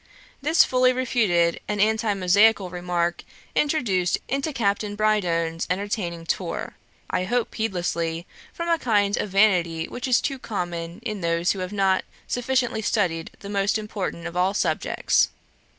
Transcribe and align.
This 0.41 0.63
fully 0.63 0.91
refuted 0.93 1.59
an 1.67 1.79
antimosaical 1.79 2.71
remark 2.71 3.23
introduced 3.53 4.17
into 4.27 4.51
Captain 4.51 4.95
Brydone's 4.95 5.67
entertaining 5.69 6.25
tour, 6.25 6.75
I 7.11 7.25
hope 7.25 7.53
heedlessly, 7.53 8.25
from 8.51 8.67
a 8.67 8.79
kind 8.79 9.15
of 9.17 9.29
vanity 9.29 9.87
which 9.87 10.07
is 10.07 10.19
too 10.19 10.39
common 10.39 11.01
in 11.03 11.21
those 11.21 11.51
who 11.51 11.59
have 11.59 11.71
not 11.71 12.03
sufficiently 12.25 12.81
studied 12.81 13.29
the 13.41 13.49
most 13.49 13.77
important 13.77 14.25
of 14.25 14.35
all 14.35 14.55
subjects. 14.55 15.29